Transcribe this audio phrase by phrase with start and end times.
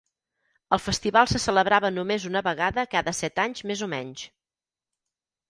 [0.77, 4.27] El festival se celebrava només una vegada cada set anys més o menys.